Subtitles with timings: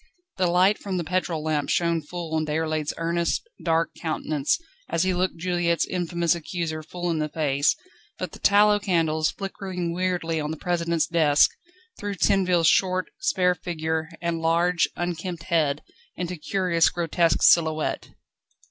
[0.37, 4.57] The light from the petrol lamp shone full on Déroulède's earnest, dark countenance
[4.89, 7.75] as he looked Juliette's infamous accuser full in the face,
[8.17, 11.51] but the tallow candles, flickering weirdly on the President's desk,
[11.99, 15.83] threw Tinville's short, spare figure and large, unkempt head
[16.17, 18.09] into curious grotesque silhouette.